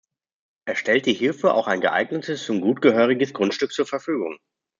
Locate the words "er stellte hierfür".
0.65-1.53